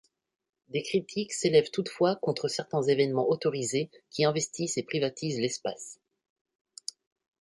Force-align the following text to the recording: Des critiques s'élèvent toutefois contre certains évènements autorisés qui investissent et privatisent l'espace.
Des 0.69 0.81
critiques 0.81 1.31
s'élèvent 1.31 1.69
toutefois 1.69 2.15
contre 2.15 2.47
certains 2.47 2.81
évènements 2.81 3.29
autorisés 3.29 3.91
qui 4.09 4.25
investissent 4.25 4.77
et 4.77 4.83
privatisent 4.83 5.39
l'espace. 5.39 5.99